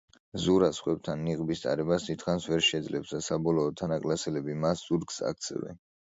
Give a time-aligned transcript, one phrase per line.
[0.43, 5.79] ზურა სხვებთან ნიღბის ტარებას დიდხანს ვერ შეძლებს და საბოლოოდ, თანაკლასელები მას ზურგს აქცევენ.